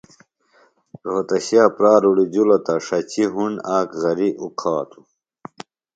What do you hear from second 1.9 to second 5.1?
اڑِجِلوۡ تہ ݜچیۡ ہُنڈ آک غریۡ اُکھاتہ